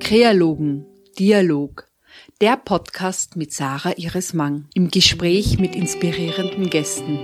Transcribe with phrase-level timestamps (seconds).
[0.00, 0.86] Kreologen,
[1.18, 1.88] Dialog,
[2.40, 7.18] der Podcast mit Sarah Iris Mang im Gespräch mit inspirierenden Gästen.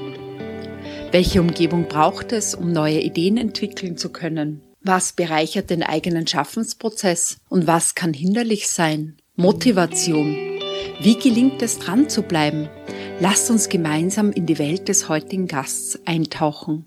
[1.13, 4.63] Welche Umgebung braucht es, um neue Ideen entwickeln zu können?
[4.83, 9.19] Was bereichert den eigenen Schaffensprozess und was kann hinderlich sein?
[9.37, 10.35] Motivation.
[11.01, 12.69] Wie gelingt es dran zu bleiben?
[13.23, 16.87] Lasst uns gemeinsam in die Welt des heutigen Gasts eintauchen.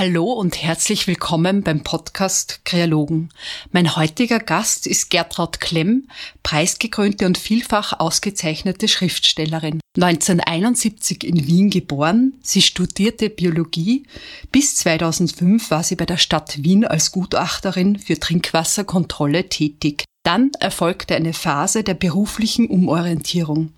[0.00, 3.28] Hallo und herzlich willkommen beim Podcast Kreologen.
[3.70, 6.08] Mein heutiger Gast ist Gertraud Klemm,
[6.42, 9.78] preisgekrönte und vielfach ausgezeichnete Schriftstellerin.
[9.98, 14.04] 1971 in Wien geboren, sie studierte Biologie.
[14.50, 20.06] Bis 2005 war sie bei der Stadt Wien als Gutachterin für Trinkwasserkontrolle tätig.
[20.22, 23.74] Dann erfolgte eine Phase der beruflichen Umorientierung.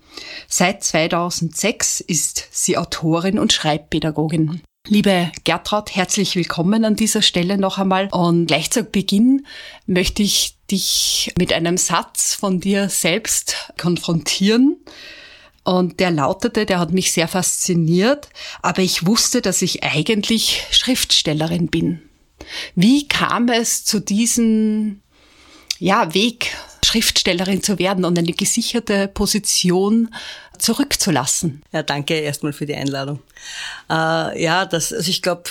[0.47, 4.61] Seit 2006 ist sie Autorin und Schreibpädagogin.
[4.89, 8.09] Liebe Gertraud, herzlich willkommen an dieser Stelle noch einmal.
[8.11, 9.47] Und gleich zu Beginn
[9.85, 14.75] möchte ich dich mit einem Satz von dir selbst konfrontieren.
[15.63, 18.27] Und der lautete, der hat mich sehr fasziniert,
[18.61, 22.01] aber ich wusste, dass ich eigentlich Schriftstellerin bin.
[22.75, 24.99] Wie kam es zu diesem
[25.79, 30.13] ja, Weg, Schriftstellerin zu werden und eine gesicherte Position
[30.63, 31.61] zurückzulassen.
[31.73, 33.19] Ja, danke erstmal für die Einladung.
[33.89, 35.43] Äh, ja, das, also ich glaube,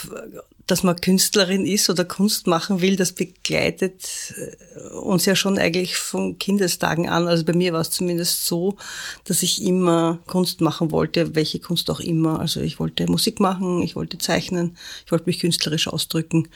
[0.67, 5.97] dass man Künstlerin ist oder Kunst machen will, das begleitet äh, uns ja schon eigentlich
[5.97, 7.27] von Kindestagen an.
[7.27, 8.77] Also bei mir war es zumindest so,
[9.25, 12.41] dass ich immer Kunst machen wollte, welche Kunst auch immer.
[12.41, 16.49] Also ich wollte Musik machen, ich wollte zeichnen, ich wollte mich künstlerisch ausdrücken.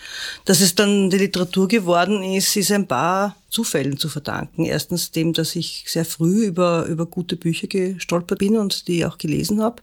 [0.45, 4.65] Dass es dann die Literatur geworden ist, ist ein paar Zufällen zu verdanken.
[4.65, 9.19] Erstens dem, dass ich sehr früh über, über gute Bücher gestolpert bin und die auch
[9.19, 9.83] gelesen habe.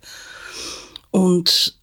[1.11, 1.75] Und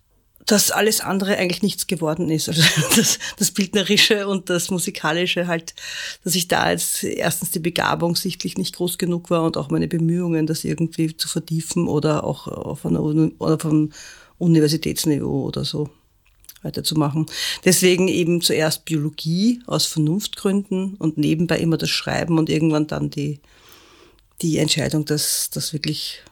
[0.51, 2.49] dass alles andere eigentlich nichts geworden ist.
[2.49, 2.63] Also
[2.97, 5.75] das, das Bildnerische und das Musikalische halt,
[6.25, 9.87] dass ich da jetzt erstens die Begabung sichtlich nicht groß genug war und auch meine
[9.87, 13.93] Bemühungen, das irgendwie zu vertiefen oder auch auf einer oder vom
[14.39, 15.89] Universitätsniveau oder so
[16.63, 17.27] weiterzumachen.
[17.65, 23.39] Deswegen eben zuerst Biologie aus Vernunftgründen und nebenbei immer das Schreiben und irgendwann dann die,
[24.43, 26.23] die Entscheidung, dass das wirklich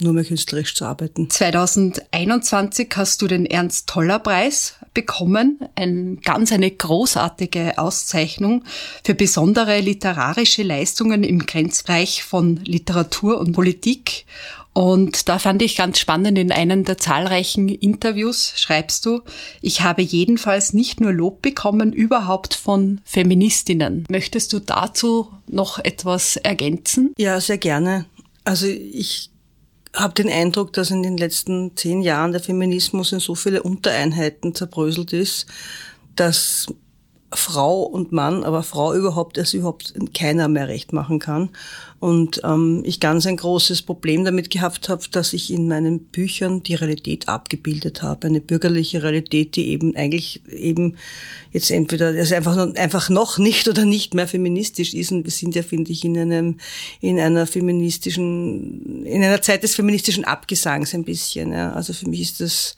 [0.00, 1.30] nur mehr künstlerisch zu arbeiten.
[1.30, 8.64] 2021 hast du den Ernst Toller Preis bekommen, ein ganz eine großartige Auszeichnung
[9.04, 14.26] für besondere literarische Leistungen im Grenzbereich von Literatur und Politik.
[14.72, 19.22] Und da fand ich ganz spannend, in einem der zahlreichen Interviews schreibst du,
[19.60, 24.04] ich habe jedenfalls nicht nur Lob bekommen, überhaupt von Feministinnen.
[24.08, 27.12] Möchtest du dazu noch etwas ergänzen?
[27.18, 28.06] Ja, sehr gerne.
[28.44, 29.29] Also ich
[30.00, 34.54] habe den Eindruck, dass in den letzten zehn Jahren der Feminismus in so viele Untereinheiten
[34.54, 35.46] zerbröselt ist,
[36.16, 36.66] dass
[37.32, 41.50] Frau und Mann, aber Frau überhaupt es überhaupt keiner mehr recht machen kann.
[42.00, 46.62] Und ähm, ich ganz ein großes Problem damit gehabt habe, dass ich in meinen Büchern
[46.62, 48.26] die Realität abgebildet habe.
[48.26, 50.96] Eine bürgerliche Realität, die eben eigentlich eben
[51.52, 55.12] jetzt entweder also einfach, einfach noch nicht oder nicht mehr feministisch ist.
[55.12, 56.58] Und wir sind ja, finde ich, in einem,
[57.00, 61.52] in einer feministischen, in einer Zeit des feministischen Abgesangs ein bisschen.
[61.52, 61.74] Ja.
[61.74, 62.74] Also für mich ist das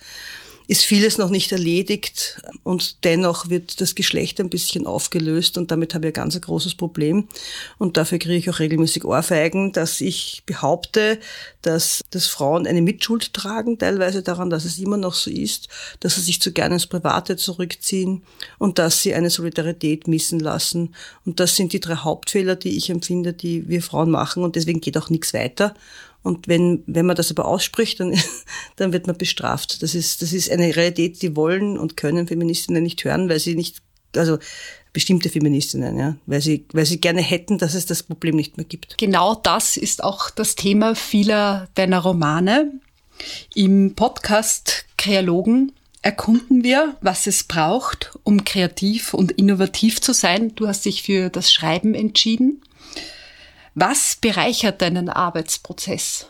[0.72, 5.92] ist vieles noch nicht erledigt und dennoch wird das Geschlecht ein bisschen aufgelöst und damit
[5.92, 7.28] habe ich ein ganz großes Problem.
[7.76, 11.18] Und dafür kriege ich auch regelmäßig Ohrfeigen, dass ich behaupte,
[11.60, 15.68] dass, dass Frauen eine Mitschuld tragen, teilweise daran, dass es immer noch so ist,
[16.00, 18.22] dass sie sich zu gerne ins Private zurückziehen
[18.58, 20.94] und dass sie eine Solidarität missen lassen.
[21.26, 24.80] Und das sind die drei Hauptfehler, die ich empfinde, die wir Frauen machen und deswegen
[24.80, 25.74] geht auch nichts weiter.
[26.22, 28.18] Und wenn, wenn man das aber ausspricht, dann,
[28.76, 29.82] dann wird man bestraft.
[29.82, 33.54] Das ist, das ist eine Realität, die wollen und können Feministinnen nicht hören, weil sie
[33.54, 33.82] nicht,
[34.16, 34.38] also
[34.92, 38.66] bestimmte Feministinnen, ja, weil sie, weil sie gerne hätten, dass es das Problem nicht mehr
[38.66, 38.98] gibt.
[38.98, 42.72] Genau das ist auch das Thema vieler deiner Romane.
[43.54, 45.72] Im Podcast Kreologen
[46.02, 50.54] erkunden wir, was es braucht, um kreativ und innovativ zu sein.
[50.54, 52.60] Du hast dich für das Schreiben entschieden.
[53.74, 56.26] Was bereichert deinen Arbeitsprozess?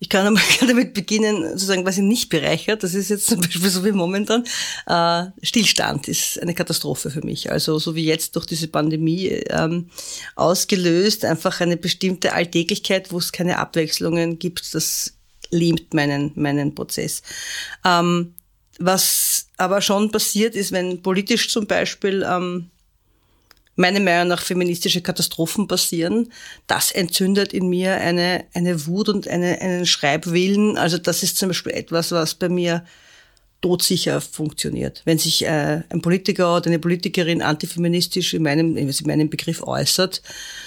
[0.00, 2.82] Ich kann, einmal, damit beginnen, zu sagen, was ihn nicht bereichert.
[2.82, 4.44] Das ist jetzt zum Beispiel so wie momentan.
[4.86, 7.50] Äh, Stillstand ist eine Katastrophe für mich.
[7.50, 9.90] Also so wie jetzt durch diese Pandemie ähm,
[10.36, 15.14] ausgelöst, einfach eine bestimmte Alltäglichkeit, wo es keine Abwechslungen gibt, das
[15.50, 17.22] lähmt meinen, meinen Prozess.
[17.84, 18.34] Ähm,
[18.78, 22.70] was aber schon passiert ist, wenn politisch zum Beispiel ähm,
[23.78, 26.32] meiner Meinung nach feministische Katastrophen passieren.
[26.66, 30.76] Das entzündet in mir eine, eine Wut und eine, einen Schreibwillen.
[30.76, 32.84] Also das ist zum Beispiel etwas, was bei mir
[33.60, 35.02] todsicher funktioniert.
[35.04, 40.22] Wenn sich äh, ein Politiker oder eine Politikerin antifeministisch in meinem, in meinem Begriff äußert,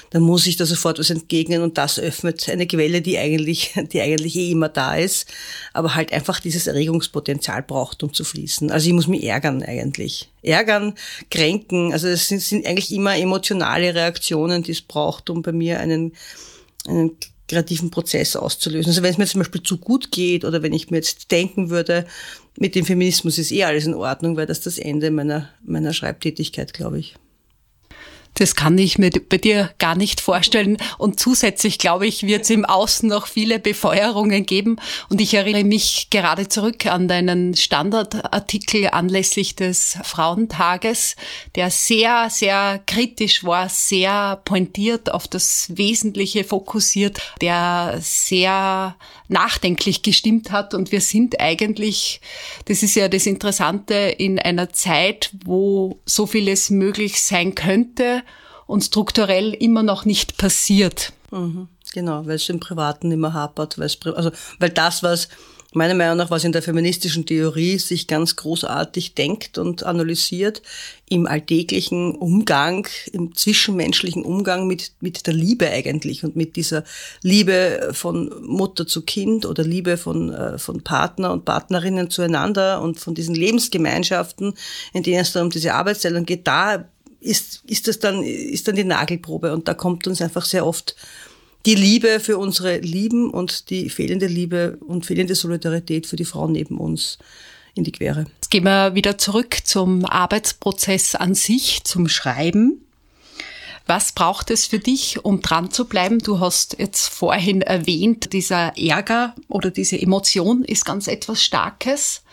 [0.10, 4.02] dann muss ich da sofort was entgegnen und das öffnet eine Quelle, die eigentlich, die
[4.02, 5.28] eigentlich eh immer da ist,
[5.72, 8.72] aber halt einfach dieses Erregungspotenzial braucht, um zu fließen.
[8.72, 10.30] Also ich muss mich ärgern eigentlich.
[10.42, 10.96] Ärgern,
[11.30, 15.80] kränken, also es sind, sind eigentlich immer emotionale Reaktionen, die es braucht, um bei mir
[15.80, 16.14] einen,
[16.88, 17.16] einen
[17.52, 18.90] kreativen Prozess auszulösen.
[18.90, 21.70] Also wenn es mir zum Beispiel zu gut geht oder wenn ich mir jetzt denken
[21.70, 22.06] würde,
[22.58, 26.74] mit dem Feminismus ist eh alles in Ordnung, weil das das Ende meiner, meiner Schreibtätigkeit,
[26.74, 27.16] glaube ich.
[28.42, 30.78] Das kann ich mir bei dir gar nicht vorstellen.
[30.98, 34.78] Und zusätzlich, glaube ich, wird es im Außen noch viele Befeuerungen geben.
[35.10, 41.18] Und ich erinnere mich gerade zurück an deinen Standardartikel anlässlich des Frauentages,
[41.54, 48.96] der sehr, sehr kritisch war, sehr pointiert auf das Wesentliche fokussiert, der sehr
[49.28, 50.74] nachdenklich gestimmt hat.
[50.74, 52.22] Und wir sind eigentlich,
[52.66, 58.24] das ist ja das Interessante, in einer Zeit, wo so vieles möglich sein könnte
[58.72, 61.12] und strukturell immer noch nicht passiert.
[61.32, 65.28] Mhm, genau, weil es im Privaten immer hapert, weil, also, weil das, was
[65.74, 70.62] meiner Meinung nach, was in der feministischen Theorie sich ganz großartig denkt und analysiert,
[71.10, 76.84] im alltäglichen Umgang, im zwischenmenschlichen Umgang mit, mit der Liebe eigentlich und mit dieser
[77.22, 83.00] Liebe von Mutter zu Kind oder Liebe von, äh, von Partner und Partnerinnen zueinander und
[83.00, 84.54] von diesen Lebensgemeinschaften,
[84.94, 86.86] in denen es dann um diese Arbeitsteilung geht, da
[87.22, 90.96] ist, ist das dann, ist dann die Nagelprobe und da kommt uns einfach sehr oft
[91.66, 96.52] die Liebe für unsere Lieben und die fehlende Liebe und fehlende Solidarität für die Frauen
[96.52, 97.20] neben uns
[97.76, 98.26] in die Quere.
[98.36, 102.84] Jetzt gehen wir wieder zurück zum Arbeitsprozess an sich, zum Schreiben.
[103.86, 106.20] Was braucht es für dich, um dran zu bleiben?
[106.20, 112.24] Du hast jetzt vorhin erwähnt, dieser Ärger oder diese Emotion ist ganz etwas Starkes.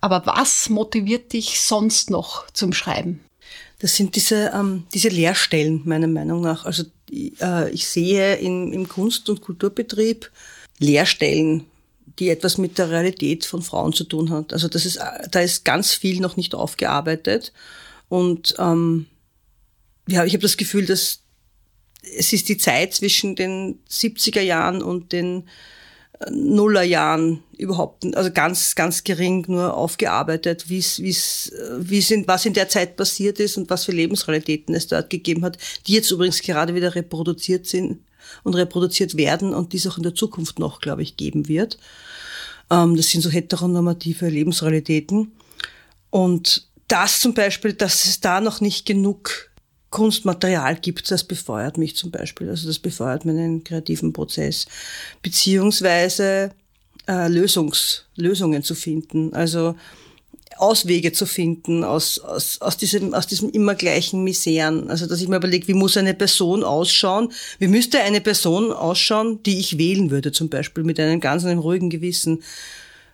[0.00, 3.20] Aber was motiviert dich sonst noch zum Schreiben?
[3.78, 6.64] Das sind diese, ähm, diese Leerstellen, meiner Meinung nach.
[6.64, 10.30] Also äh, ich sehe in, im Kunst- und Kulturbetrieb
[10.78, 11.64] Leerstellen,
[12.18, 14.52] die etwas mit der Realität von Frauen zu tun hat.
[14.52, 14.98] Also das ist,
[15.30, 17.52] da ist ganz viel noch nicht aufgearbeitet.
[18.08, 19.06] Und ähm,
[20.08, 21.20] ja, ich habe das Gefühl, dass
[22.16, 25.48] es ist die Zeit zwischen den 70er Jahren und den
[26.30, 32.46] Nullerjahren überhaupt, also ganz, ganz gering nur aufgearbeitet, wie es, wie es, wie sind, was
[32.46, 36.10] in der Zeit passiert ist und was für Lebensrealitäten es dort gegeben hat, die jetzt
[36.10, 38.00] übrigens gerade wieder reproduziert sind
[38.44, 41.78] und reproduziert werden und die es auch in der Zukunft noch, glaube ich, geben wird.
[42.70, 45.32] Ähm, das sind so heteronormative Lebensrealitäten.
[46.10, 49.50] Und das zum Beispiel, dass es da noch nicht genug
[49.90, 52.48] Kunstmaterial gibt, das befeuert mich zum Beispiel.
[52.48, 54.66] Also das befeuert meinen kreativen Prozess.
[55.22, 56.52] Beziehungsweise
[57.08, 59.32] äh, Lösungs, Lösungen zu finden.
[59.32, 59.74] Also
[60.58, 64.90] Auswege zu finden aus, aus, aus, diesem, aus diesem immer gleichen Miseren.
[64.90, 67.32] Also, dass ich mir überlege, wie muss eine Person ausschauen?
[67.58, 71.58] Wie müsste eine Person ausschauen, die ich wählen würde, zum Beispiel, mit einem ganz einem
[71.58, 72.42] ruhigen Gewissen?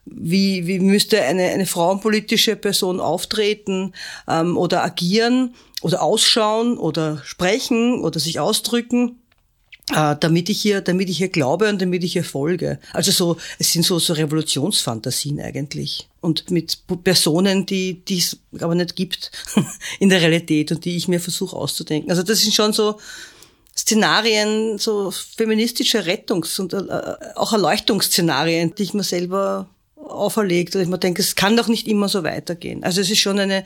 [0.04, 3.92] Wie, wie müsste eine, eine frauenpolitische Person auftreten
[4.28, 5.54] ähm, oder agieren?
[5.82, 9.18] Oder ausschauen oder sprechen oder sich ausdrücken,
[9.94, 12.78] äh, damit ich hier, damit ich hier glaube und damit ich hier folge.
[12.92, 16.08] Also so, es sind so, so Revolutionsfantasien eigentlich.
[16.20, 19.32] Und mit Personen, die, die es aber nicht gibt
[19.98, 22.10] in der Realität und die ich mir versuche auszudenken.
[22.10, 22.98] Also das sind schon so,
[23.76, 29.68] Szenarien, so feministische Rettungs- und äh, auch Erleuchtungsszenarien, die ich mir selber
[30.04, 30.74] auferlegt.
[30.76, 32.84] Und ich mir denke, es kann doch nicht immer so weitergehen.
[32.84, 33.64] Also es ist schon eine,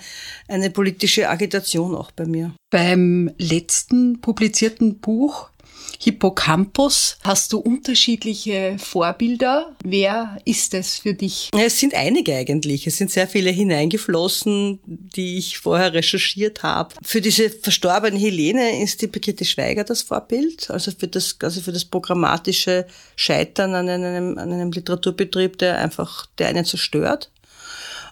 [0.48, 2.52] eine politische Agitation auch bei mir.
[2.70, 5.50] Beim letzten publizierten Buch
[5.98, 7.18] Hippocampus.
[7.24, 9.74] Hast du unterschiedliche Vorbilder?
[9.84, 11.50] Wer ist es für dich?
[11.56, 12.86] Es sind einige eigentlich.
[12.86, 16.94] Es sind sehr viele hineingeflossen, die ich vorher recherchiert habe.
[17.02, 20.70] Für diese verstorbene Helene ist die Brigitte Schweiger das Vorbild.
[20.70, 26.26] Also für das, also für das programmatische Scheitern an einem, an einem Literaturbetrieb, der einfach,
[26.38, 27.30] der einen zerstört.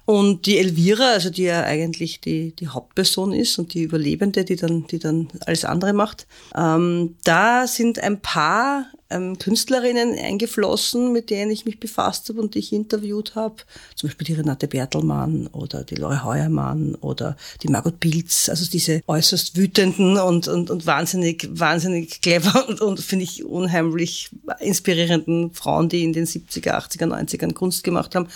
[0.06, 4.56] Und die Elvira, also die ja eigentlich die, die Hauptperson ist und die Überlebende, die
[4.56, 11.30] dann, die dann alles andere macht, ähm, da sind ein paar ähm, Künstlerinnen eingeflossen, mit
[11.30, 13.56] denen ich mich befasst habe und die ich interviewt habe.
[13.94, 18.48] Zum Beispiel die Renate Bertelmann oder die Lore Heuermann oder die Margot Pilz.
[18.48, 24.30] Also diese äußerst wütenden und, und, und wahnsinnig, wahnsinnig clever und, und finde ich unheimlich
[24.60, 28.28] inspirierenden Frauen, die in den 70er, 80er, 90ern Kunst gemacht haben,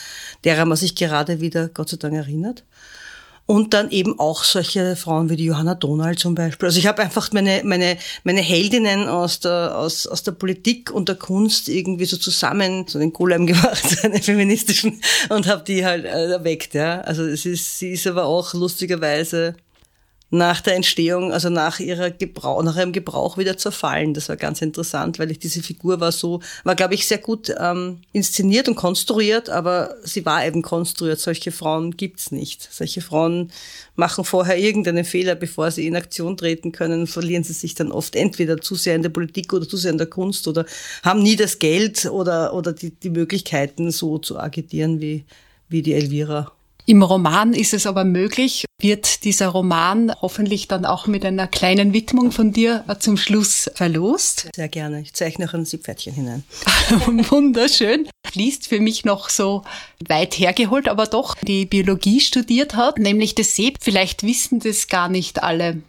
[0.44, 2.64] derer man sich gerade wieder Gott sei Dank erinnert.
[3.50, 6.66] Und dann eben auch solche Frauen wie die Johanna Donald zum Beispiel.
[6.66, 11.08] Also ich habe einfach meine, meine, meine Heldinnen aus der, aus, aus der Politik und
[11.08, 15.00] der Kunst irgendwie so zusammen, so den Golem gemacht, einen feministischen,
[15.30, 16.74] und habe die halt äh, erweckt.
[16.74, 17.00] Ja.
[17.00, 19.56] Also es ist, sie ist aber auch lustigerweise
[20.30, 24.12] nach der Entstehung, also nach ihrer Gebrauch, nach ihrem Gebrauch wieder zerfallen.
[24.12, 27.54] Das war ganz interessant, weil ich diese Figur war so, war glaube ich sehr gut
[27.58, 31.18] ähm, inszeniert und konstruiert, aber sie war eben konstruiert.
[31.18, 32.68] Solche Frauen gibt's nicht.
[32.70, 33.50] Solche Frauen
[33.96, 38.14] machen vorher irgendeinen Fehler, bevor sie in Aktion treten können, verlieren sie sich dann oft
[38.14, 40.66] entweder zu sehr in der Politik oder zu sehr in der Kunst oder
[41.02, 45.24] haben nie das Geld oder, oder die, die Möglichkeiten, so zu agitieren wie,
[45.70, 46.52] wie die Elvira
[46.88, 51.92] im Roman ist es aber möglich, wird dieser Roman hoffentlich dann auch mit einer kleinen
[51.92, 54.48] Widmung von dir zum Schluss verlost.
[54.56, 55.02] Sehr gerne.
[55.02, 56.44] Ich zeichne noch ein Siebpferdchen hinein.
[57.28, 58.08] Wunderschön.
[58.32, 59.64] Fließt für mich noch so
[60.08, 63.76] weit hergeholt, aber doch die Biologie studiert hat, nämlich das Seeb.
[63.82, 65.82] Vielleicht wissen das gar nicht alle.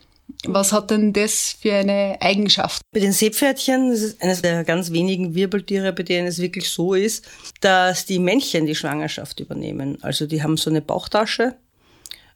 [0.45, 2.81] Was hat denn das für eine Eigenschaft?
[2.93, 7.25] Bei den Seepferdchen, ist eines der ganz wenigen Wirbeltiere, bei denen es wirklich so ist,
[7.59, 9.97] dass die Männchen die Schwangerschaft übernehmen.
[10.01, 11.55] Also die haben so eine Bauchtasche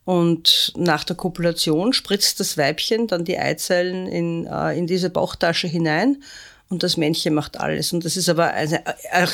[0.03, 5.67] und nach der Kopulation spritzt das Weibchen dann die Eizellen in, äh, in diese Bauchtasche
[5.67, 6.21] hinein
[6.73, 7.93] und das Männchen macht alles.
[7.93, 8.83] Und das ist aber, eine,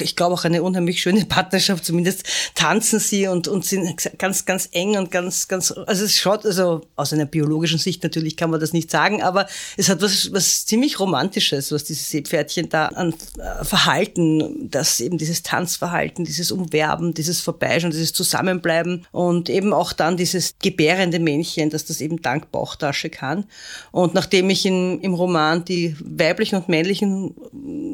[0.02, 1.86] ich glaube, auch eine unheimlich schöne Partnerschaft.
[1.86, 6.46] Zumindest tanzen sie und, und sind ganz, ganz eng und ganz, ganz, also es schaut,
[6.46, 10.32] also aus einer biologischen Sicht natürlich kann man das nicht sagen, aber es hat was,
[10.34, 16.52] was ziemlich Romantisches, was diese Seepferdchen da an äh, Verhalten, das eben dieses Tanzverhalten, dieses
[16.52, 22.22] Umwerben, dieses Vorbeischauen, dieses Zusammenbleiben und eben auch dann dieses gebärende Männchen, dass das eben
[22.22, 23.46] dank Bauchtasche kann.
[23.92, 27.29] Und nachdem ich in, im Roman die weiblichen und männlichen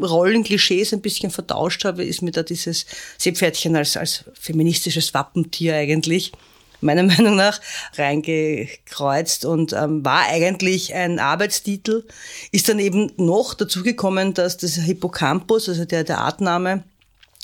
[0.01, 2.85] Rollenklischees ein bisschen vertauscht habe, ist mir da dieses
[3.17, 6.31] Seepferdchen als, als feministisches Wappentier eigentlich
[6.81, 7.59] meiner Meinung nach
[7.97, 12.03] reingekreuzt und ähm, war eigentlich ein Arbeitstitel.
[12.51, 16.83] Ist dann eben noch dazugekommen, dass das Hippocampus, also der, der Artname,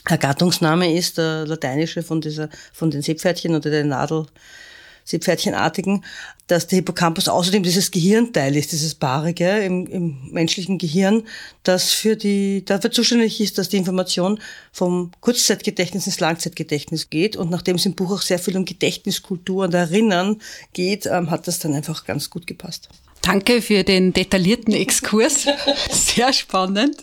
[0.10, 4.25] der Gattungsname ist, der lateinische von dieser, von den Seepferdchen oder der Nadel,
[5.05, 6.03] Seepferdchenartigen,
[6.48, 11.24] dass der Hippocampus außerdem dieses Gehirnteil ist, dieses Baarige im, im menschlichen Gehirn,
[11.63, 14.39] das für die, dafür zuständig ist, dass die Information
[14.72, 17.38] vom Kurzzeitgedächtnis ins Langzeitgedächtnis geht.
[17.38, 20.41] Und nachdem es im Buch auch sehr viel um Gedächtniskultur und Erinnern
[20.74, 22.89] geht, ähm, hat das dann einfach ganz gut gepasst.
[23.21, 25.45] Danke für den detaillierten Exkurs.
[25.91, 26.95] Sehr spannend.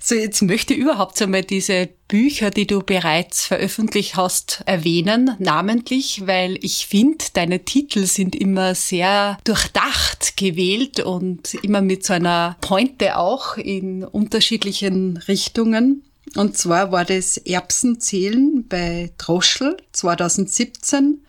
[0.00, 6.26] So, jetzt möchte ich überhaupt einmal diese Bücher, die du bereits veröffentlicht hast, erwähnen, namentlich,
[6.26, 12.56] weil ich finde, deine Titel sind immer sehr durchdacht gewählt und immer mit so einer
[12.60, 16.04] Pointe auch in unterschiedlichen Richtungen.
[16.36, 21.22] Und zwar war das Erbsenzählen bei Droschel 2017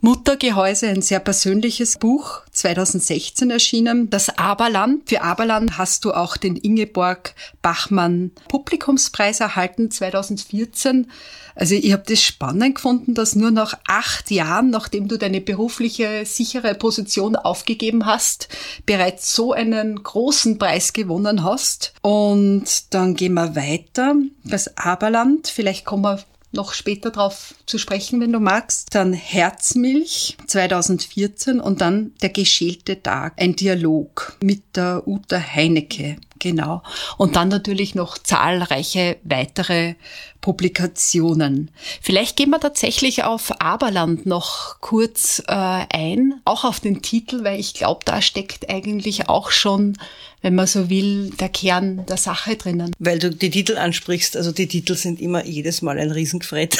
[0.00, 4.10] Muttergehäuse, ein sehr persönliches Buch, 2016 erschienen.
[4.10, 5.08] Das Aberland.
[5.08, 11.10] Für Aberland hast du auch den Ingeborg Bachmann Publikumspreis erhalten, 2014.
[11.56, 16.24] Also ich habe das spannend gefunden, dass nur nach acht Jahren, nachdem du deine berufliche
[16.24, 18.48] sichere Position aufgegeben hast,
[18.86, 21.92] bereits so einen großen Preis gewonnen hast.
[22.02, 24.14] Und dann gehen wir weiter.
[24.44, 26.20] Das Aberland, vielleicht kommen wir
[26.52, 28.94] noch später drauf zu sprechen, wenn du magst.
[28.94, 36.16] Dann Herzmilch 2014 und dann Der geschälte Tag, ein Dialog mit der Uta Heinecke.
[36.38, 36.82] Genau.
[37.16, 39.94] Und dann natürlich noch zahlreiche weitere
[40.40, 41.70] Publikationen.
[42.00, 47.58] Vielleicht gehen wir tatsächlich auf Aberland noch kurz äh, ein, auch auf den Titel, weil
[47.58, 49.96] ich glaube, da steckt eigentlich auch schon,
[50.40, 52.94] wenn man so will, der Kern der Sache drinnen.
[52.98, 56.78] Weil du die Titel ansprichst, also die Titel sind immer jedes Mal ein Riesengefrett.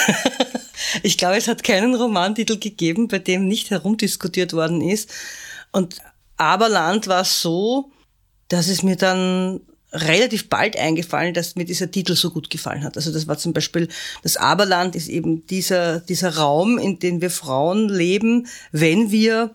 [1.02, 5.10] ich glaube, es hat keinen Romantitel gegeben, bei dem nicht herumdiskutiert worden ist.
[5.72, 5.96] Und
[6.36, 7.90] Aberland war so,
[8.48, 9.60] dass es mir dann
[9.92, 12.96] relativ bald eingefallen, dass mir dieser Titel so gut gefallen hat.
[12.96, 13.88] Also das war zum Beispiel,
[14.22, 19.50] das Aberland ist eben dieser, dieser Raum, in dem wir Frauen leben, wenn wir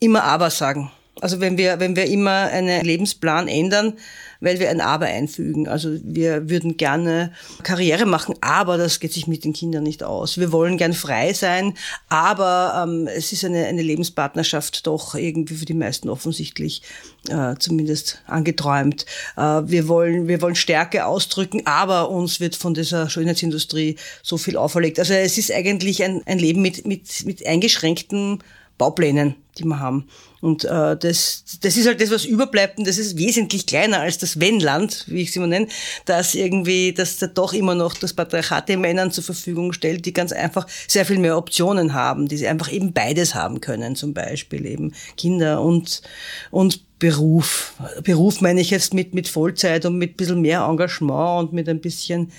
[0.00, 0.90] immer Aber sagen.
[1.20, 3.94] Also wenn wir, wenn wir immer einen Lebensplan ändern,
[4.40, 5.68] weil wir ein Aber einfügen.
[5.68, 10.38] Also wir würden gerne Karriere machen, aber das geht sich mit den Kindern nicht aus.
[10.38, 11.74] Wir wollen gern frei sein,
[12.08, 16.82] aber ähm, es ist eine, eine Lebenspartnerschaft doch irgendwie für die meisten offensichtlich
[17.28, 19.06] äh, zumindest angeträumt.
[19.36, 24.56] Äh, wir wollen, wir wollen Stärke ausdrücken, aber uns wird von dieser Schönheitsindustrie so viel
[24.56, 24.98] auferlegt.
[24.98, 28.42] Also es ist eigentlich ein, ein Leben mit, mit, mit eingeschränkten
[28.78, 30.06] Bauplänen, die wir haben.
[30.40, 34.18] Und äh, das, das ist halt das, was überbleibt und das ist wesentlich kleiner als
[34.18, 35.66] das Wenn-Land, wie ich es immer nenne,
[36.04, 40.12] dass irgendwie, dass da doch immer noch das Patriarchat den Männern zur Verfügung stellt, die
[40.12, 44.14] ganz einfach sehr viel mehr Optionen haben, die sie einfach eben beides haben können, zum
[44.14, 46.02] Beispiel eben Kinder und,
[46.50, 47.74] und Beruf.
[48.02, 51.68] Beruf meine ich jetzt mit, mit Vollzeit und mit ein bisschen mehr Engagement und mit
[51.68, 52.32] ein bisschen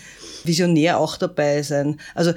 [0.44, 2.00] visionär auch dabei sein.
[2.14, 2.34] Also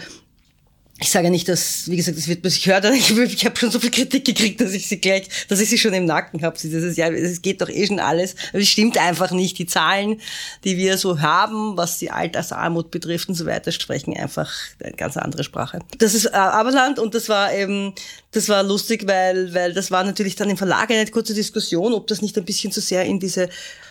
[1.02, 2.94] ich sage nicht, dass, wie gesagt, das wird man sich hören.
[2.94, 5.78] Ich, ich habe schon so viel Kritik gekriegt, dass ich sie gleich, dass ich sie
[5.78, 6.56] schon im Nacken habe.
[6.56, 8.37] Dieses, ja, es geht doch eh schon alles.
[8.50, 9.59] Aber es stimmt einfach nicht.
[9.59, 10.21] Die Zahlen,
[10.64, 14.50] die wir so haben, was die Altersarmut betrifft und so weiter, sprechen einfach
[14.82, 15.80] eine ganz andere Sprache.
[15.99, 17.94] Das ist äh, Aberland und das war eben,
[18.30, 22.06] das war lustig, weil, weil das war natürlich dann im Verlag eine kurze Diskussion, ob
[22.06, 23.49] das nicht ein bisschen zu sehr in diese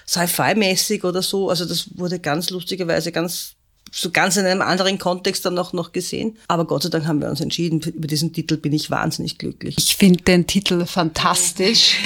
[0.07, 3.55] Sci-Fi-mäßig oder so, also das wurde ganz lustigerweise ganz
[3.91, 6.37] so ganz in einem anderen Kontext dann auch noch gesehen.
[6.47, 7.81] Aber Gott sei Dank haben wir uns entschieden.
[7.81, 9.75] Über diesen Titel bin ich wahnsinnig glücklich.
[9.77, 11.97] Ich finde den Titel fantastisch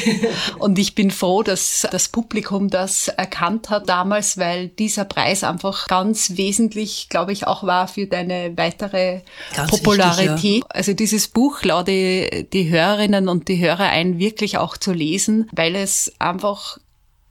[0.59, 5.87] und ich bin froh, dass das Publikum das erkannt hat damals, weil dieser Preis einfach
[5.87, 9.21] ganz wesentlich, glaube ich, auch war für deine weitere
[9.55, 10.43] ganz Popularität.
[10.43, 10.65] Wichtig, ja.
[10.69, 15.75] Also dieses Buch lade die Hörerinnen und die Hörer ein, wirklich auch zu lesen, weil
[15.75, 16.79] es einfach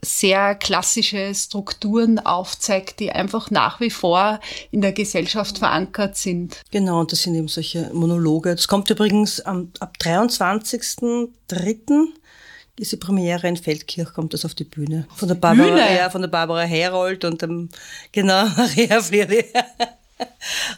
[0.04, 6.62] sehr klassische Strukturen aufzeigt, die einfach nach wie vor in der Gesellschaft verankert sind.
[6.70, 8.54] Genau, und das sind eben solche Monologe.
[8.54, 12.06] Das kommt übrigens am, ab 23.03.
[12.78, 15.06] diese Premiere in Feldkirch kommt das auf die Bühne.
[15.14, 15.96] Von der Barbara, Bühne?
[15.96, 17.68] Ja, von der Barbara Herold und dem,
[18.12, 19.44] genau, Maria Friede.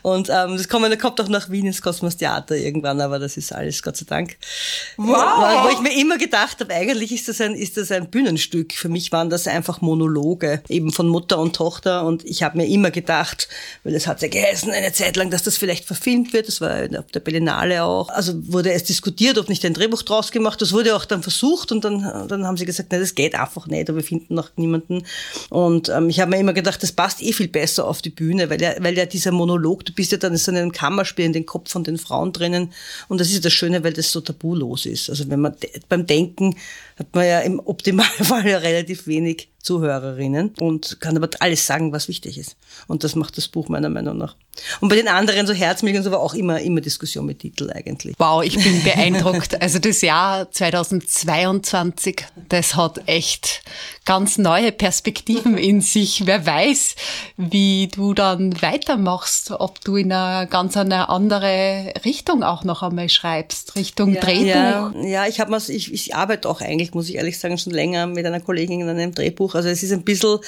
[0.02, 3.52] Und ähm, das kommt, kommt auch nach Wien ins Kosmos Theater irgendwann, aber das ist
[3.52, 4.36] alles, Gott sei Dank.
[4.96, 5.64] Wow.
[5.64, 8.72] Wo ich mir immer gedacht habe, eigentlich ist das ein, ist das ein Bühnenstück.
[8.72, 12.04] Für mich waren das einfach Monologe, eben von Mutter und Tochter.
[12.04, 13.48] Und ich habe mir immer gedacht,
[13.84, 16.48] weil es hat ja geheißen eine Zeit lang, dass das vielleicht verfilmt wird.
[16.48, 18.08] Das war auf der Berlinale auch.
[18.08, 20.60] Also wurde es diskutiert, ob nicht ein Drehbuch draus gemacht.
[20.62, 23.66] Das wurde auch dann versucht und dann, dann haben sie gesagt, nein, das geht einfach
[23.66, 23.88] nicht.
[23.88, 25.04] Aber wir finden noch niemanden.
[25.50, 28.50] Und ähm, ich habe mir immer gedacht, das passt eh viel besser auf die Bühne,
[28.50, 31.32] weil ja, weil ja dieser Monolog, du bist ja dann in so einem Kammerspiel in
[31.32, 32.72] den Kopf von den Frauen drinnen.
[33.08, 35.10] Und das ist das Schöne, weil das so tabulos ist.
[35.10, 35.54] Also wenn man
[35.88, 36.56] beim Denken
[36.96, 42.06] hat man ja im Optimalfall ja relativ wenig Zuhörerinnen und kann aber alles sagen, was
[42.06, 42.56] wichtig ist.
[42.86, 44.36] Und das macht das Buch meiner Meinung nach.
[44.80, 47.70] Und bei den anderen, so Herzmilch und so, war auch immer, immer Diskussion mit Titel
[47.70, 48.14] eigentlich.
[48.18, 49.60] Wow, ich bin beeindruckt.
[49.60, 53.62] Also das Jahr 2022, das hat echt
[54.04, 56.26] ganz neue Perspektiven in sich.
[56.26, 56.94] Wer weiß,
[57.36, 63.08] wie du dann weitermachst, ob du in eine ganz eine andere Richtung auch noch einmal
[63.08, 64.46] schreibst, Richtung ja, Drehbuch.
[64.46, 68.06] Ja, ja ich habe ich, ich arbeite auch eigentlich, muss ich ehrlich sagen, schon länger
[68.06, 69.54] mit einer Kollegin in einem Drehbuch.
[69.54, 70.38] Also es ist ein bisschen,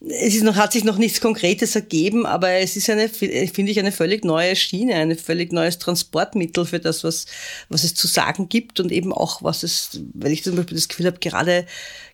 [0.00, 3.78] es ist noch, hat sich noch nichts Konkretes ergeben, aber es ist eine, finde ich,
[3.78, 7.26] eine völlig neue Schiene, ein völlig neues Transportmittel für das, was,
[7.68, 10.88] was es zu sagen gibt und eben auch, was es, weil ich zum Beispiel das
[10.88, 11.66] Gefühl habe, gerade,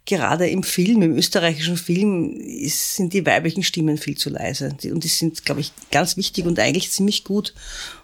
[0.07, 4.77] gerade im Film, im österreichischen Film, ist, sind die weiblichen Stimmen viel zu leise.
[4.85, 7.55] Und die sind, glaube ich, ganz wichtig und eigentlich ziemlich gut.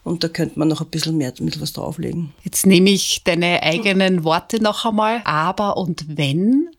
[0.02, 2.32] Und da könnte man noch ein bisschen mehr, bisschen was drauflegen.
[2.42, 5.20] Jetzt nehme ich deine eigenen Worte noch einmal.
[5.24, 6.70] Aber und wenn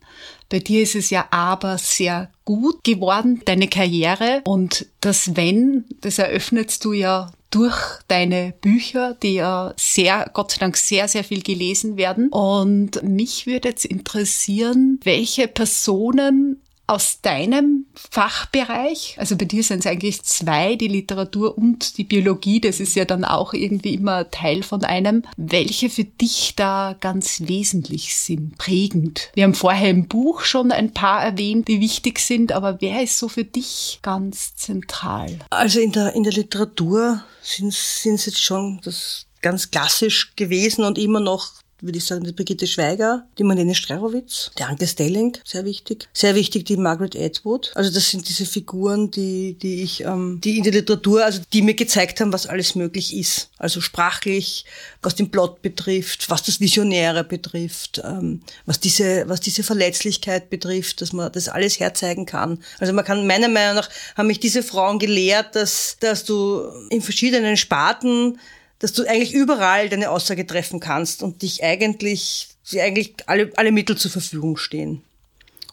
[0.51, 4.41] bei dir ist es ja aber sehr gut geworden, deine Karriere.
[4.43, 10.59] Und das Wenn, das eröffnest du ja durch deine Bücher, die ja sehr, Gott sei
[10.59, 12.29] Dank, sehr, sehr viel gelesen werden.
[12.29, 16.61] Und mich würde jetzt interessieren, welche Personen
[16.91, 22.59] aus deinem Fachbereich, also bei dir sind es eigentlich zwei, die Literatur und die Biologie,
[22.59, 27.43] das ist ja dann auch irgendwie immer Teil von einem, welche für dich da ganz
[27.45, 29.29] wesentlich sind, prägend.
[29.35, 33.17] Wir haben vorher im Buch schon ein paar erwähnt, die wichtig sind, aber wer ist
[33.17, 35.39] so für dich ganz zentral?
[35.49, 40.97] Also in der, in der Literatur sind es jetzt schon das ganz klassisch gewesen und
[40.97, 45.65] immer noch würde ich sagen, die Brigitte Schweiger, die Marlene Strerowitz, die Anke Stelling, sehr
[45.65, 46.07] wichtig.
[46.13, 47.71] Sehr wichtig die Margaret Atwood.
[47.75, 51.61] Also das sind diese Figuren, die, die ich, ähm, die in der Literatur, also die
[51.61, 53.49] mir gezeigt haben, was alles möglich ist.
[53.57, 54.65] Also sprachlich,
[55.01, 61.01] was den Plot betrifft, was das Visionäre betrifft, ähm, was diese, was diese Verletzlichkeit betrifft,
[61.01, 62.59] dass man das alles herzeigen kann.
[62.79, 67.01] Also man kann, meiner Meinung nach, haben mich diese Frauen gelehrt, dass, dass du in
[67.01, 68.39] verschiedenen Sparten
[68.81, 73.71] dass du eigentlich überall deine Aussage treffen kannst und dich eigentlich, die eigentlich alle, alle
[73.71, 75.03] Mittel zur Verfügung stehen.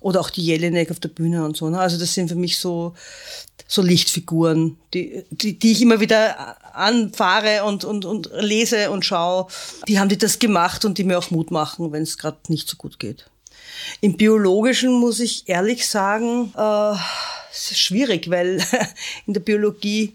[0.00, 1.68] Oder auch die Jelinek auf der Bühne und so.
[1.70, 1.80] Ne?
[1.80, 2.94] Also das sind für mich so,
[3.66, 9.48] so Lichtfiguren, die, die, die ich immer wieder anfahre und, und, und lese und schaue.
[9.88, 12.68] Die haben die das gemacht und die mir auch Mut machen, wenn es gerade nicht
[12.68, 13.28] so gut geht.
[14.00, 16.92] Im Biologischen muss ich ehrlich sagen, äh,
[17.50, 18.62] es ist schwierig, weil
[19.26, 20.14] in der Biologie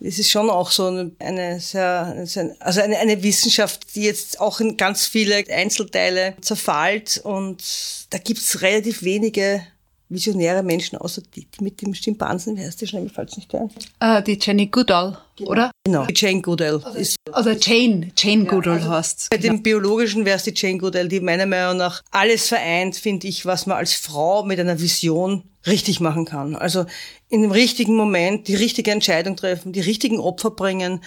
[0.00, 0.86] es ist schon auch so
[1.18, 2.26] eine sehr,
[2.60, 7.62] also eine, eine Wissenschaft, die jetzt auch in ganz viele Einzelteile zerfällt und
[8.10, 9.62] da gibt's relativ wenige
[10.08, 13.52] visionäre Menschen, außer die, die mit dem Schimpansen, wie heißt die schon, mir fällt nicht
[13.54, 13.70] ein.
[14.02, 15.50] Uh, die Jenny Goodall, genau.
[15.50, 15.70] oder?
[15.84, 16.80] Genau, die Jane Goodall.
[16.84, 20.54] Also, ist, also Jane, Jane ja, Goodall also heißt Bei dem Biologischen wäre es die
[20.54, 24.60] Jane Goodall, die meiner Meinung nach alles vereint, finde ich, was man als Frau mit
[24.60, 26.54] einer Vision richtig machen kann.
[26.54, 26.86] Also
[27.28, 31.02] in dem richtigen Moment die richtige Entscheidung treffen, die richtigen Opfer bringen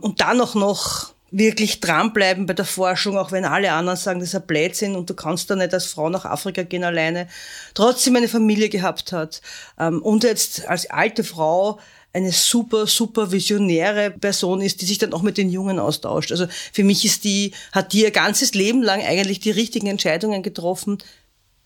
[0.00, 4.28] und dann auch noch wirklich dranbleiben bei der Forschung, auch wenn alle anderen sagen, das
[4.28, 7.26] ist ein Blödsinn und du kannst da nicht als Frau nach Afrika gehen alleine,
[7.74, 9.42] trotzdem eine Familie gehabt hat
[9.80, 11.80] ähm, und jetzt als alte Frau
[12.12, 16.30] eine super, super visionäre Person ist, die sich dann auch mit den Jungen austauscht.
[16.30, 20.44] Also für mich ist die, hat die ihr ganzes Leben lang eigentlich die richtigen Entscheidungen
[20.44, 20.98] getroffen,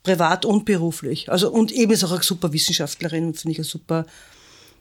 [0.09, 1.31] privat und beruflich.
[1.31, 4.07] Also, und eben ist auch eine super Wissenschaftlerin, finde ich eine super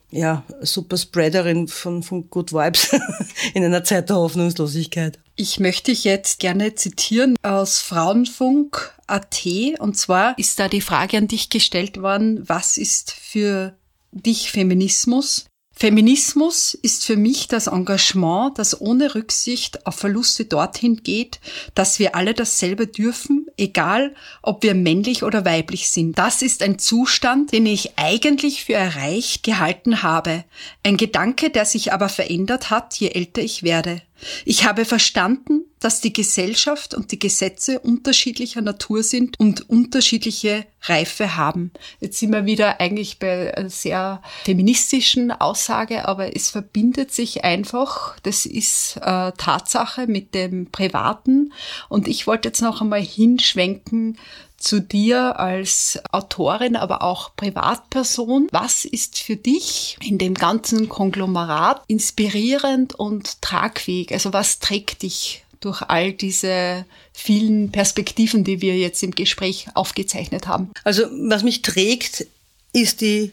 [0.10, 2.96] ja, super Spreaderin von, von Good Vibes
[3.54, 5.20] in einer Zeit der Hoffnungslosigkeit.
[5.36, 9.46] Ich möchte dich jetzt gerne zitieren aus Frauenfunk.at
[9.80, 13.76] und zwar ist da die Frage an dich gestellt worden, was ist für
[14.14, 15.46] dich Feminismus?
[15.80, 21.40] Feminismus ist für mich das Engagement, das ohne Rücksicht auf Verluste dorthin geht,
[21.76, 26.18] dass wir alle dasselbe dürfen, egal ob wir männlich oder weiblich sind.
[26.18, 30.46] Das ist ein Zustand, den ich eigentlich für erreicht gehalten habe.
[30.82, 34.02] Ein Gedanke, der sich aber verändert hat, je älter ich werde.
[34.46, 41.36] Ich habe verstanden, dass die Gesellschaft und die Gesetze unterschiedlicher Natur sind und unterschiedliche Reife
[41.36, 41.72] haben.
[42.00, 48.20] Jetzt sind wir wieder eigentlich bei einer sehr feministischen Aussage, aber es verbindet sich einfach,
[48.22, 51.54] das ist äh, Tatsache mit dem Privaten.
[51.90, 54.18] Und ich wollte jetzt noch einmal hinschwenken
[54.58, 58.48] zu dir als Autorin, aber auch Privatperson.
[58.52, 64.12] Was ist für dich in dem ganzen Konglomerat inspirierend und tragfähig?
[64.12, 70.48] Also was trägt dich durch all diese vielen Perspektiven, die wir jetzt im Gespräch aufgezeichnet
[70.48, 70.72] haben?
[70.84, 72.28] Also was mich trägt,
[72.74, 73.32] ist die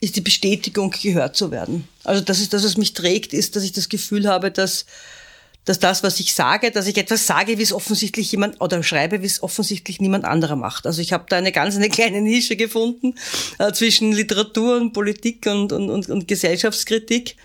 [0.00, 1.88] ist die Bestätigung, gehört zu werden.
[2.02, 4.84] Also das ist das, was mich trägt, ist, dass ich das Gefühl habe, dass
[5.64, 9.22] dass das, was ich sage, dass ich etwas sage, wie es offensichtlich jemand oder schreibe,
[9.22, 10.86] wie es offensichtlich niemand anderer macht.
[10.86, 13.14] Also ich habe da eine ganz eine kleine Nische gefunden
[13.58, 17.36] äh, zwischen Literatur und Politik und, und, und, und Gesellschaftskritik.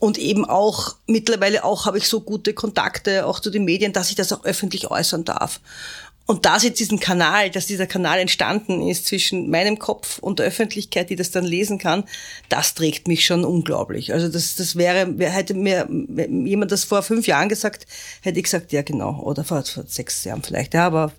[0.00, 4.10] Und eben auch, mittlerweile auch habe ich so gute Kontakte auch zu den Medien, dass
[4.10, 5.58] ich das auch öffentlich äußern darf.
[6.30, 10.46] Und da jetzt diesen Kanal, dass dieser Kanal entstanden ist zwischen meinem Kopf und der
[10.46, 12.04] Öffentlichkeit, die das dann lesen kann,
[12.50, 14.12] das trägt mich schon unglaublich.
[14.12, 15.88] Also das, das wäre, hätte mir
[16.28, 17.86] jemand das vor fünf Jahren gesagt,
[18.20, 20.74] hätte ich gesagt, ja genau, oder vor, vor sechs Jahren vielleicht.
[20.74, 21.12] Ja, aber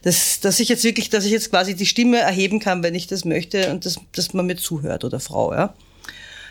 [0.00, 3.06] das, dass ich jetzt wirklich, dass ich jetzt quasi die Stimme erheben kann, wenn ich
[3.06, 5.74] das möchte und dass, dass man mir zuhört oder Frau, ja.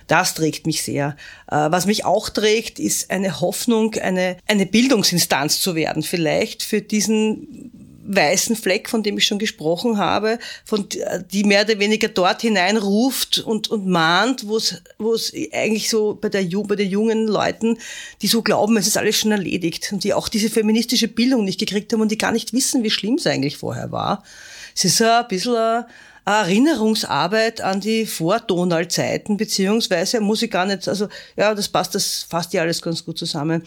[0.05, 1.15] Das trägt mich sehr.
[1.49, 6.81] Äh, was mich auch trägt, ist eine Hoffnung, eine, eine Bildungsinstanz zu werden, vielleicht für
[6.81, 7.71] diesen
[8.05, 10.87] weißen Fleck, von dem ich schon gesprochen habe, von
[11.31, 16.17] die mehr oder weniger dort hineinruft und, und mahnt, wo es wo es eigentlich so
[16.19, 17.77] bei der bei den jungen Leuten,
[18.21, 21.59] die so glauben, es ist alles schon erledigt und die auch diese feministische Bildung nicht
[21.59, 24.23] gekriegt haben und die gar nicht wissen, wie schlimm es eigentlich vorher war.
[24.75, 25.85] Es ist ein bisschen eine
[26.25, 32.53] Erinnerungsarbeit an die Vor-Donald-Zeiten, beziehungsweise muss ich gar nicht, also ja, das passt, das fasst
[32.53, 33.63] ja alles ganz gut zusammen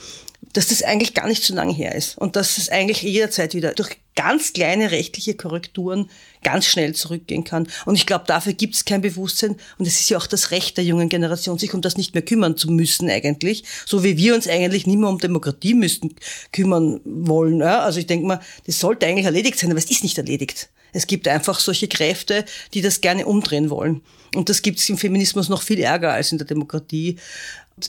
[0.52, 3.74] dass das eigentlich gar nicht so lange her ist und dass es eigentlich jederzeit wieder
[3.74, 6.08] durch ganz kleine rechtliche Korrekturen
[6.42, 7.68] ganz schnell zurückgehen kann.
[7.84, 9.56] Und ich glaube, dafür gibt es kein Bewusstsein.
[9.78, 12.22] Und es ist ja auch das Recht der jungen Generation, sich um das nicht mehr
[12.22, 13.64] kümmern zu müssen eigentlich.
[13.84, 16.16] So wie wir uns eigentlich nicht mehr um Demokratie müssten
[16.52, 17.60] kümmern wollen.
[17.60, 17.80] Ja?
[17.80, 20.70] Also ich denke mal, das sollte eigentlich erledigt sein, aber es ist nicht erledigt.
[20.94, 24.00] Es gibt einfach solche Kräfte, die das gerne umdrehen wollen.
[24.34, 27.18] Und das gibt es im Feminismus noch viel ärger als in der Demokratie.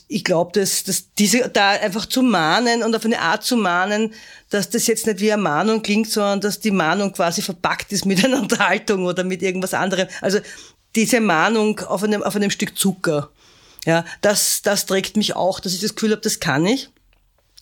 [0.07, 4.13] Ich glaube, dass, dass diese da einfach zu mahnen und auf eine Art zu mahnen,
[4.49, 8.05] dass das jetzt nicht wie eine Mahnung klingt, sondern dass die Mahnung quasi verpackt ist
[8.05, 10.07] mit einer Unterhaltung oder mit irgendwas anderem.
[10.21, 10.39] Also
[10.95, 13.29] diese Mahnung auf einem, auf einem Stück Zucker.
[13.85, 16.89] Ja, das, das trägt mich auch, dass ich das Gefühl habe, das kann ich.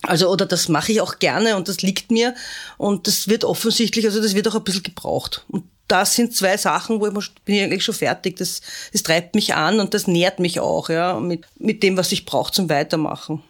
[0.01, 2.35] Also, oder das mache ich auch gerne und das liegt mir.
[2.77, 5.45] Und das wird offensichtlich, also das wird auch ein bisschen gebraucht.
[5.47, 8.37] Und das sind zwei Sachen, wo ich bin ich eigentlich schon fertig.
[8.37, 12.11] Das, das treibt mich an und das nährt mich auch, ja, mit, mit dem, was
[12.11, 13.41] ich brauche zum Weitermachen.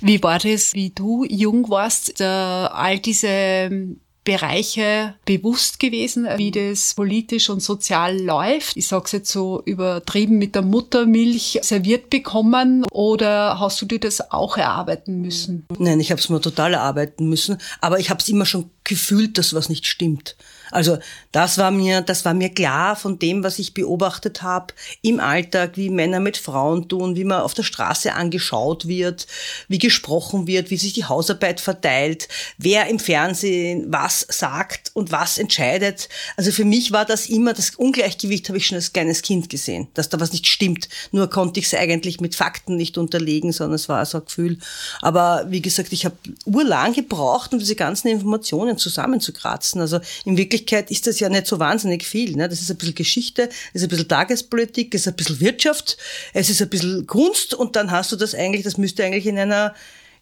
[0.00, 6.94] Wie war das, wie du jung warst, äh, all diese Bereiche bewusst gewesen, wie das
[6.94, 8.76] politisch und sozial läuft?
[8.76, 14.30] Ich sag's jetzt so übertrieben mit der Muttermilch serviert bekommen oder hast du dir das
[14.32, 15.66] auch erarbeiten müssen?
[15.78, 19.36] Nein, ich habe es mir total erarbeiten müssen, aber ich habe es immer schon gefühlt,
[19.36, 20.36] dass was nicht stimmt.
[20.74, 20.98] Also
[21.30, 25.76] das war mir, das war mir klar von dem, was ich beobachtet habe im Alltag,
[25.76, 29.28] wie Männer mit Frauen tun, wie man auf der Straße angeschaut wird,
[29.68, 35.38] wie gesprochen wird, wie sich die Hausarbeit verteilt, wer im Fernsehen was sagt und was
[35.38, 36.08] entscheidet.
[36.36, 39.86] Also für mich war das immer das Ungleichgewicht, habe ich schon als kleines Kind gesehen,
[39.94, 40.88] dass da was nicht stimmt.
[41.12, 44.58] Nur konnte ich es eigentlich mit Fakten nicht unterlegen, sondern es war so ein Gefühl.
[45.02, 49.80] Aber wie gesagt, ich habe urlang gebraucht, um diese ganzen Informationen zusammenzukratzen.
[49.80, 52.36] Also in Wirklichkeit ist das ja nicht so wahnsinnig viel.
[52.36, 52.48] Ne?
[52.48, 55.96] Das ist ein bisschen Geschichte, das ist ein bisschen Tagespolitik, das ist ein bisschen Wirtschaft,
[56.32, 59.38] es ist ein bisschen Kunst und dann hast du das eigentlich, das müsste eigentlich in
[59.38, 59.74] einer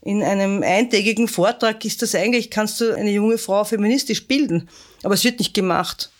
[0.05, 4.69] in einem eintägigen Vortrag ist das eigentlich, kannst du eine junge Frau feministisch bilden.
[5.05, 6.11] Aber es wird nicht gemacht.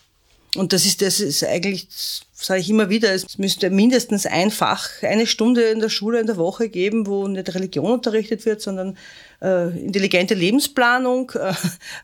[0.55, 1.89] Und das ist, das ist eigentlich,
[2.43, 6.27] sage ich immer wieder, es müsste mindestens ein Fach, eine Stunde in der Schule in
[6.27, 8.97] der Woche geben, wo nicht Religion unterrichtet wird, sondern
[9.41, 11.53] äh, intelligente Lebensplanung, äh,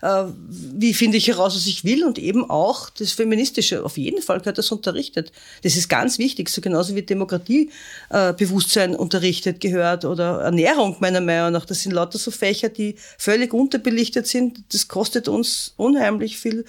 [0.02, 3.84] äh, wie finde ich heraus, was ich will und eben auch das Feministische.
[3.84, 5.30] Auf jeden Fall gehört das unterrichtet.
[5.62, 11.66] Das ist ganz wichtig, so genauso wie Demokratiebewusstsein unterrichtet gehört oder Ernährung meiner Meinung nach.
[11.66, 14.58] Das sind lauter so Fächer, die völlig unterbelichtet sind.
[14.72, 16.64] Das kostet uns unheimlich viel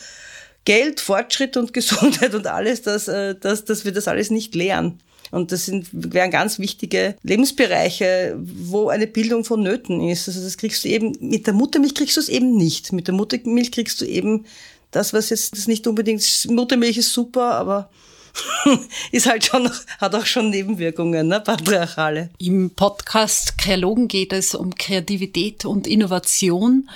[0.65, 4.99] Geld, Fortschritt und Gesundheit und alles, dass, äh, dass, dass wir das alles nicht lehren.
[5.31, 10.27] Und das sind, wären ganz wichtige Lebensbereiche, wo eine Bildung vonnöten ist.
[10.27, 12.91] Also das kriegst du eben, mit der Muttermilch kriegst du es eben nicht.
[12.91, 14.45] Mit der Muttermilch kriegst du eben
[14.91, 17.89] das, was jetzt, das nicht unbedingt, Muttermilch ist super, aber
[19.11, 19.69] ist halt schon,
[19.99, 22.29] hat auch schon Nebenwirkungen, ne, patriarchale.
[22.37, 26.89] Im Podcast Kreologen geht es um Kreativität und Innovation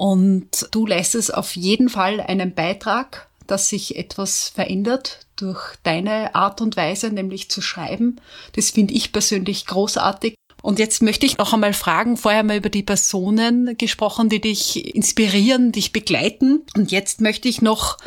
[0.00, 6.62] und du leistest auf jeden Fall einen Beitrag, dass sich etwas verändert durch deine Art
[6.62, 8.16] und Weise, nämlich zu schreiben.
[8.56, 10.36] Das finde ich persönlich großartig.
[10.62, 14.94] Und jetzt möchte ich noch einmal fragen, vorher mal über die Personen gesprochen, die dich
[14.94, 16.62] inspirieren, dich begleiten.
[16.74, 17.98] Und jetzt möchte ich noch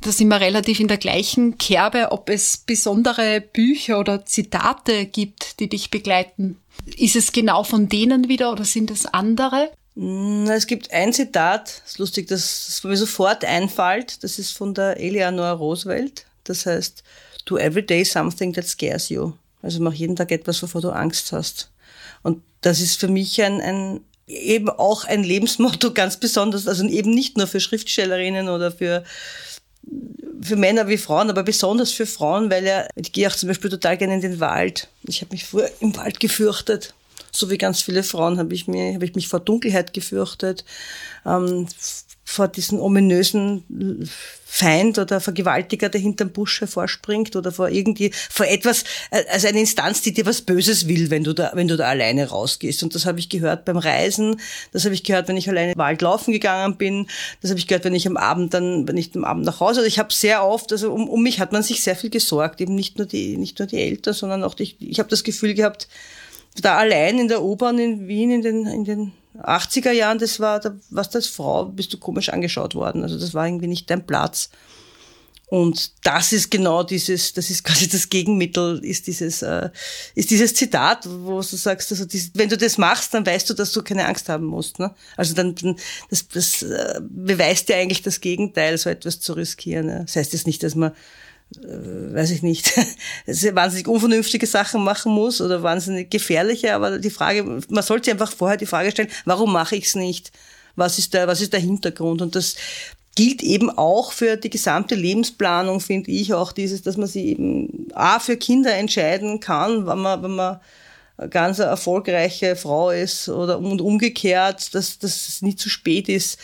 [0.00, 5.58] da sind wir relativ in der gleichen Kerbe, ob es besondere Bücher oder Zitate gibt,
[5.60, 6.58] die dich begleiten.
[6.96, 9.70] Ist es genau von denen wieder oder sind es andere?
[10.48, 15.00] Es gibt ein Zitat, das ist lustig, das, mir sofort einfällt, das ist von der
[15.00, 16.24] Eleanor Roosevelt.
[16.44, 17.02] Das heißt,
[17.46, 19.32] do every day something that scares you.
[19.60, 21.70] Also mach jeden Tag etwas, wovor du Angst hast.
[22.22, 27.10] Und das ist für mich ein, ein eben auch ein Lebensmotto ganz besonders, also eben
[27.10, 29.04] nicht nur für Schriftstellerinnen oder für
[30.40, 33.70] für Männer wie Frauen, aber besonders für Frauen, weil ja, ich gehe auch zum Beispiel
[33.70, 34.88] total gerne in den Wald.
[35.02, 36.94] Ich habe mich früher im Wald gefürchtet.
[37.32, 40.64] So wie ganz viele Frauen habe ich, mir, habe ich mich vor Dunkelheit gefürchtet,
[41.26, 41.66] ähm,
[42.28, 43.64] vor diesen ominösen
[44.44, 49.60] Feind oder Vergewaltiger, der hinterm Busch hervorspringt oder vor irgendwie, vor etwas, äh, also eine
[49.60, 52.82] Instanz, die dir was Böses will, wenn du da, wenn du da alleine rausgehst.
[52.82, 54.40] Und das habe ich gehört beim Reisen,
[54.72, 57.06] das habe ich gehört, wenn ich alleine im Wald laufen gegangen bin,
[57.40, 59.80] das habe ich gehört, wenn ich am Abend dann, wenn ich am Abend nach Hause,
[59.80, 62.60] also ich habe sehr oft, also um, um mich hat man sich sehr viel gesorgt,
[62.60, 65.54] eben nicht nur die, nicht nur die Eltern, sondern auch die, ich habe das Gefühl
[65.54, 65.88] gehabt,
[66.62, 70.60] da allein in der U-Bahn in Wien in den, in den 80er Jahren, das war,
[70.60, 73.02] da warst du als Frau, bist du komisch angeschaut worden.
[73.02, 74.50] Also das war irgendwie nicht dein Platz.
[75.50, 79.70] Und das ist genau dieses, das ist quasi das Gegenmittel, ist dieses, äh,
[80.14, 83.54] ist dieses Zitat, wo du sagst, also dies, wenn du das machst, dann weißt du,
[83.54, 84.78] dass du keine Angst haben musst.
[84.78, 84.94] Ne?
[85.16, 85.54] Also dann,
[86.10, 89.86] das, das äh, beweist dir eigentlich das Gegenteil, so etwas zu riskieren.
[89.86, 90.02] Ne?
[90.04, 90.92] Das heißt jetzt nicht, dass man
[91.50, 92.76] weiß ich nicht,
[93.26, 98.58] wahnsinnig unvernünftige Sachen machen muss oder wahnsinnig gefährliche, aber die Frage, man sollte einfach vorher
[98.58, 100.30] die Frage stellen, warum mache ich es nicht?
[100.76, 102.22] Was ist der, was ist der Hintergrund?
[102.22, 102.54] Und das
[103.16, 107.88] gilt eben auch für die gesamte Lebensplanung, finde ich auch dieses, dass man sie eben
[107.94, 110.60] A für Kinder entscheiden kann, wenn man, wenn man
[111.16, 116.38] eine ganz erfolgreiche Frau ist oder und umgekehrt, dass, dass es nie zu spät ist,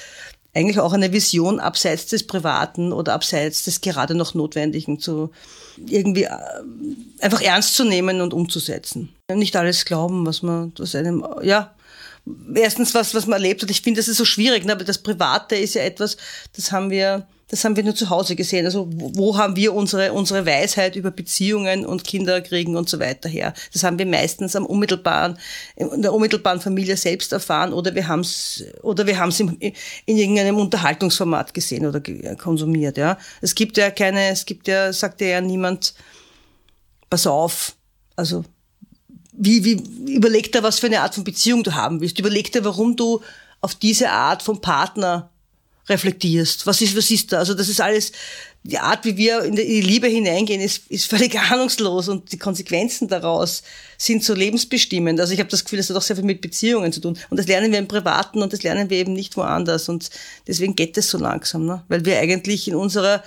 [0.55, 5.31] eigentlich auch eine Vision abseits des Privaten oder abseits des gerade noch Notwendigen zu
[5.89, 6.31] irgendwie äh,
[7.21, 9.11] einfach ernst zu nehmen und umzusetzen.
[9.33, 11.75] Nicht alles glauben, was man, was einem, ja,
[12.55, 13.71] erstens was, was man erlebt hat.
[13.71, 14.73] Ich finde, das ist so schwierig, ne?
[14.73, 16.17] aber das Private ist ja etwas,
[16.55, 18.65] das haben wir das haben wir nur zu Hause gesehen.
[18.65, 23.53] Also wo haben wir unsere, unsere Weisheit über Beziehungen und Kinderkriegen und so weiter her?
[23.73, 25.39] Das haben wir meistens am unmittelbaren,
[25.77, 29.57] in der unmittelbaren Familie selbst erfahren oder wir haben es, oder wir haben es in,
[29.61, 32.01] in irgendeinem Unterhaltungsformat gesehen oder
[32.37, 33.19] konsumiert, ja.
[33.41, 35.95] Es gibt ja keine, es gibt ja, sagt ja niemand,
[37.11, 37.77] pass auf,
[38.17, 38.45] also,
[39.33, 42.19] wie, wie, überleg dir, was für eine Art von Beziehung du haben willst.
[42.19, 43.21] Überleg dir, warum du
[43.61, 45.31] auf diese Art von Partner
[45.89, 46.67] reflektierst.
[46.67, 47.39] Was ist, was ist da?
[47.39, 48.13] Also das ist alles,
[48.67, 53.09] die Art, wie wir in die Liebe hineingehen, ist, ist völlig ahnungslos und die Konsequenzen
[53.09, 53.63] daraus
[53.99, 55.21] sind so lebensbestimmend.
[55.21, 57.19] Also ich habe das Gefühl, das hat auch sehr viel mit Beziehungen zu tun.
[57.29, 59.91] Und das lernen wir im Privaten und das lernen wir eben nicht woanders.
[59.91, 60.11] Und
[60.47, 61.85] deswegen geht es so langsam, ne?
[61.89, 63.23] weil wir eigentlich in unserer,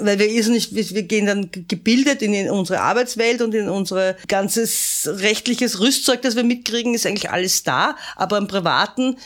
[0.00, 5.80] weil wir irrsinnig, wir gehen dann gebildet in unsere Arbeitswelt und in unser ganzes rechtliches
[5.80, 7.96] Rüstzeug, das wir mitkriegen, ist eigentlich alles da.
[8.14, 9.16] Aber im Privaten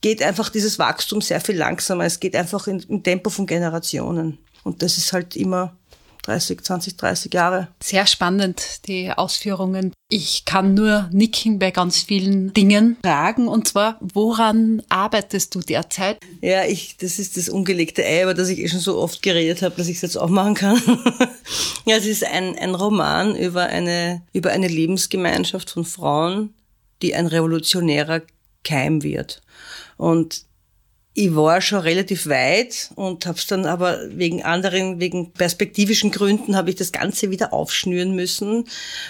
[0.00, 2.04] geht einfach dieses Wachstum sehr viel langsamer.
[2.04, 4.38] Es geht einfach im Tempo von Generationen.
[4.62, 5.76] Und das ist halt immer
[6.22, 7.68] 30, 20, 30 Jahre.
[7.82, 9.92] Sehr spannend, die Ausführungen.
[10.08, 13.48] Ich kann nur nicken bei ganz vielen Dingen fragen.
[13.48, 16.18] Und zwar, woran arbeitest du derzeit?
[16.40, 19.62] Ja, ich, das ist das ungelegte Ei, über das ich eh schon so oft geredet
[19.62, 20.80] habe, dass ich es jetzt auch machen kann.
[21.86, 26.54] ja, es ist ein, ein Roman über eine, über eine Lebensgemeinschaft von Frauen,
[27.02, 28.22] die ein revolutionärer
[28.62, 29.40] Keim wird.
[30.00, 30.46] Und
[31.12, 36.54] ich war schon relativ weit und habe es dann aber wegen anderen, wegen perspektivischen Gründen
[36.54, 38.68] habe ich das Ganze wieder aufschnüren müssen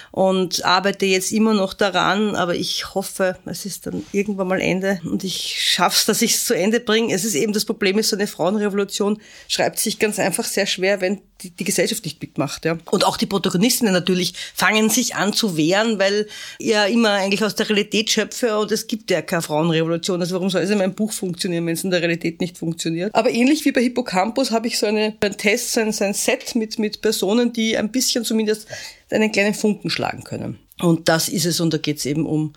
[0.09, 4.99] und arbeite jetzt immer noch daran, aber ich hoffe, es ist dann irgendwann mal Ende
[5.03, 7.13] und ich schaff's, dass ich es zu Ende bringe.
[7.13, 11.01] Es ist eben das Problem, ist so eine Frauenrevolution schreibt sich ganz einfach sehr schwer,
[11.01, 12.65] wenn die, die Gesellschaft nicht mitmacht.
[12.65, 12.77] Ja.
[12.89, 16.27] Und auch die Protagonistinnen natürlich fangen sich an zu wehren, weil
[16.59, 20.21] ich ja immer eigentlich aus der Realität schöpfe und es gibt ja keine Frauenrevolution.
[20.21, 23.13] Also warum soll es in meinem Buch funktionieren, wenn es in der Realität nicht funktioniert?
[23.13, 26.13] Aber ähnlich wie bei Hippocampus habe ich so eine, ein Test, so ein, so ein
[26.13, 28.67] Set mit, mit Personen, die ein bisschen zumindest
[29.09, 30.57] einen kleinen Funken schlagen können.
[30.79, 32.53] Und das ist es und da geht es eben um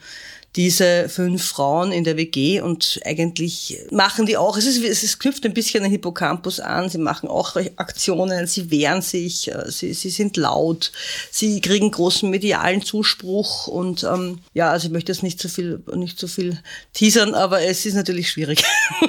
[0.57, 5.19] diese fünf Frauen in der WG und eigentlich machen die auch, es, ist, es, ist,
[5.19, 9.95] knüpft ein bisschen an Hippocampus an, sie machen auch Aktionen, sie wehren sich, äh, sie,
[9.95, 10.93] sie sind laut,
[11.31, 15.83] sie kriegen großen medialen Zuspruch und ähm, ja, also ich möchte jetzt nicht so viel,
[15.95, 16.59] nicht so viel
[16.93, 18.63] teasern, aber es ist natürlich schwierig.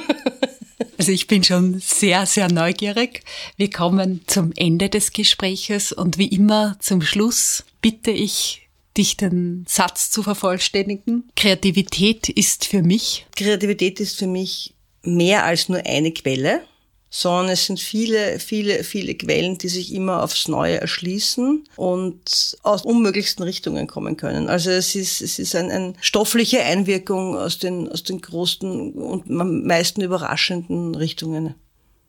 [0.97, 3.21] Also ich bin schon sehr, sehr neugierig.
[3.58, 8.64] Wir kommen zum Ende des Gespräches und wie immer zum Schluss bitte ich
[8.97, 11.29] dich den Satz zu vervollständigen.
[11.36, 13.25] Kreativität ist für mich.
[13.36, 16.62] Kreativität ist für mich mehr als nur eine Quelle,
[17.10, 22.84] sondern es sind viele, viele, viele Quellen, die sich immer aufs Neue erschließen und aus
[22.84, 24.49] unmöglichsten Richtungen kommen können.
[24.49, 29.29] Also es ist, es ist eine ein stoffliche Einwirkung aus den, aus den großen und
[29.29, 31.55] am meisten überraschenden Richtungen.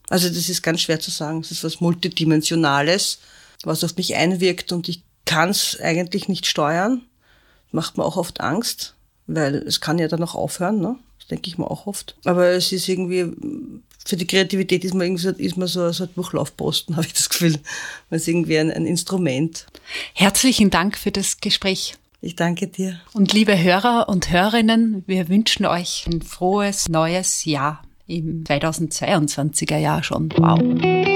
[0.08, 1.40] Also das ist ganz schwer zu sagen.
[1.40, 3.18] Es ist was Multidimensionales,
[3.62, 7.02] was auf mich einwirkt und ich kann es eigentlich nicht steuern.
[7.72, 8.94] Macht mir auch oft Angst,
[9.26, 10.96] weil es kann ja dann auch aufhören, ne?
[11.18, 12.16] Das denke ich mir auch oft.
[12.24, 13.32] Aber es ist irgendwie,
[14.04, 17.12] für die Kreativität ist man irgendwie so, ist man so, so ein Durchlaufposten, habe ich
[17.12, 17.58] das Gefühl.
[18.08, 19.66] Man ist irgendwie ein, ein Instrument.
[20.14, 21.96] Herzlichen Dank für das Gespräch.
[22.22, 23.00] Ich danke dir.
[23.12, 30.02] Und liebe Hörer und Hörerinnen, wir wünschen euch ein frohes neues Jahr im 2022er Jahr
[30.02, 30.32] schon.
[30.36, 31.15] Wow.